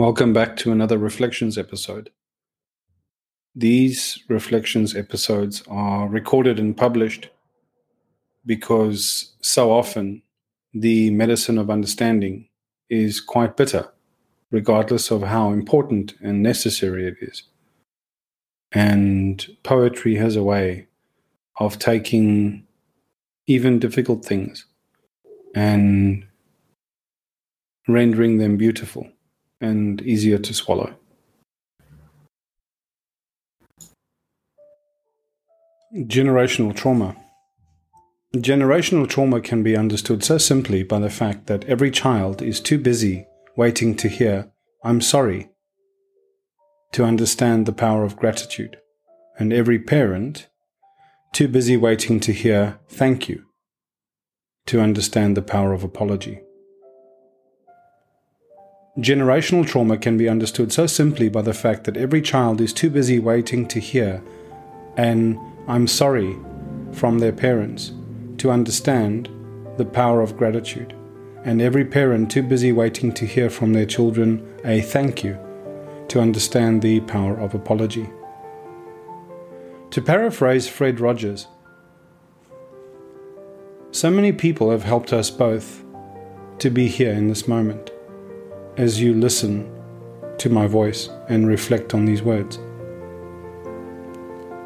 [0.00, 2.08] Welcome back to another Reflections episode.
[3.54, 7.28] These Reflections episodes are recorded and published
[8.46, 10.22] because so often
[10.72, 12.48] the medicine of understanding
[12.88, 13.92] is quite bitter,
[14.50, 17.42] regardless of how important and necessary it is.
[18.72, 20.86] And poetry has a way
[21.58, 22.66] of taking
[23.46, 24.64] even difficult things
[25.54, 26.24] and
[27.86, 29.06] rendering them beautiful
[29.60, 30.94] and easier to swallow.
[35.94, 37.16] Generational trauma.
[38.36, 42.78] Generational trauma can be understood so simply by the fact that every child is too
[42.78, 44.52] busy waiting to hear,
[44.84, 45.50] I'm sorry,
[46.92, 48.78] to understand the power of gratitude,
[49.38, 50.48] and every parent
[51.32, 53.44] too busy waiting to hear, thank you,
[54.66, 56.40] to understand the power of apology.
[58.98, 62.90] Generational trauma can be understood so simply by the fact that every child is too
[62.90, 64.20] busy waiting to hear
[64.96, 65.38] an
[65.68, 66.36] I'm sorry
[66.92, 67.92] from their parents
[68.38, 69.28] to understand
[69.76, 70.92] the power of gratitude,
[71.44, 75.38] and every parent too busy waiting to hear from their children a thank you
[76.08, 78.10] to understand the power of apology.
[79.92, 81.46] To paraphrase Fred Rogers,
[83.92, 85.84] so many people have helped us both
[86.58, 87.89] to be here in this moment
[88.80, 89.70] as you listen
[90.38, 92.58] to my voice and reflect on these words.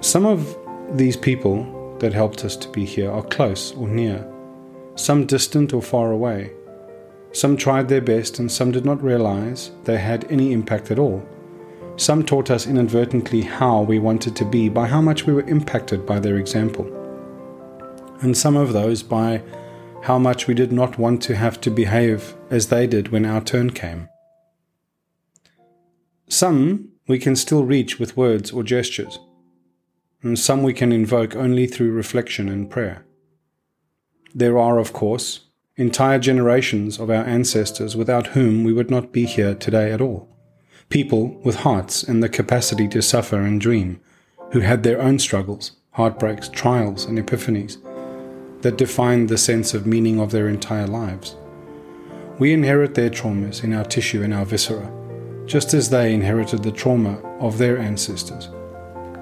[0.00, 0.58] Some of
[0.98, 4.28] these people that helped us to be here are close or near,
[4.96, 6.50] some distant or far away.
[7.30, 11.24] Some tried their best and some did not realize they had any impact at all.
[11.94, 16.04] Some taught us inadvertently how we wanted to be by how much we were impacted
[16.04, 16.86] by their example.
[18.22, 19.40] And some of those by
[20.02, 23.40] how much we did not want to have to behave as they did when our
[23.40, 24.08] turn came.
[26.28, 29.18] Some we can still reach with words or gestures,
[30.22, 33.04] and some we can invoke only through reflection and prayer.
[34.34, 35.40] There are, of course,
[35.76, 40.28] entire generations of our ancestors without whom we would not be here today at all.
[40.88, 44.00] People with hearts and the capacity to suffer and dream,
[44.52, 47.78] who had their own struggles, heartbreaks, trials, and epiphanies
[48.62, 51.36] that defined the sense of meaning of their entire lives.
[52.38, 54.90] We inherit their traumas in our tissue and our viscera,
[55.46, 58.48] just as they inherited the trauma of their ancestors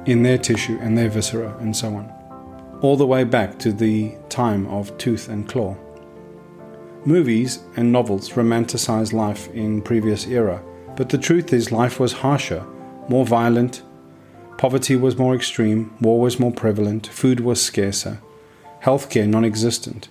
[0.06, 4.14] in their tissue and their viscera and so on, all the way back to the
[4.28, 5.76] time of tooth and claw.
[7.04, 10.62] Movies and novels romanticize life in previous era,
[10.96, 12.64] but the truth is life was harsher,
[13.08, 13.82] more violent,
[14.56, 18.20] poverty was more extreme, war was more prevalent, food was scarcer,
[18.82, 20.08] healthcare non existent,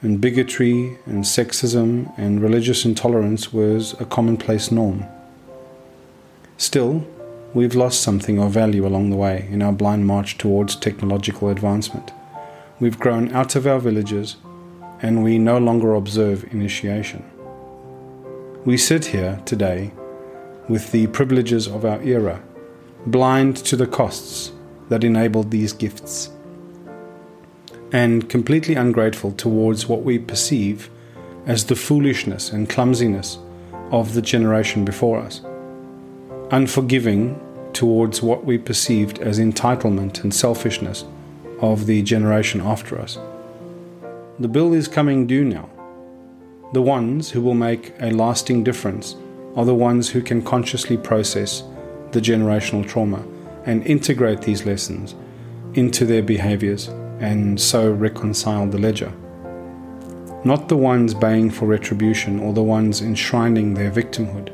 [0.00, 5.04] and bigotry and sexism and religious intolerance was a commonplace norm.
[6.56, 7.06] Still,
[7.54, 12.10] we've lost something of value along the way in our blind march towards technological advancement.
[12.80, 14.36] We've grown out of our villages
[15.00, 17.24] and we no longer observe initiation.
[18.64, 19.92] We sit here today
[20.68, 22.40] with the privileges of our era,
[23.06, 24.52] blind to the costs
[24.88, 26.30] that enabled these gifts
[27.92, 30.90] and completely ungrateful towards what we perceive
[31.46, 33.38] as the foolishness and clumsiness
[33.90, 35.42] of the generation before us,
[36.50, 37.38] unforgiving
[37.74, 41.04] towards what we perceived as entitlement and selfishness
[41.60, 43.18] of the generation after us.
[44.38, 45.68] The bill is coming due now.
[46.72, 49.14] The ones who will make a lasting difference
[49.54, 51.62] are the ones who can consciously process
[52.12, 53.22] the generational trauma
[53.66, 55.14] and integrate these lessons
[55.74, 56.88] into their behaviors
[57.22, 59.12] and so reconcile the ledger.
[60.44, 64.50] Not the ones baying for retribution or the ones enshrining their victimhood.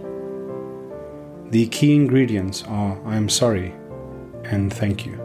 [1.51, 3.75] The key ingredients are I am sorry
[4.45, 5.19] and thank you.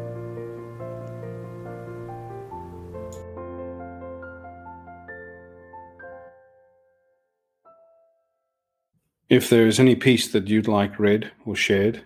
[9.27, 12.05] If there is any piece that you'd like read or shared,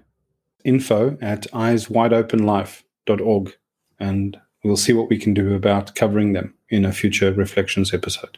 [0.64, 3.56] info at eyeswideopenlife.org
[4.00, 8.38] and We'll see what we can do about covering them in a future Reflections episode.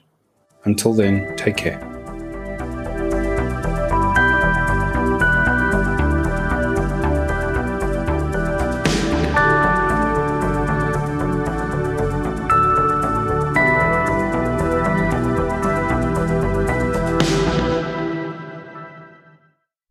[0.66, 1.89] Until then, take care.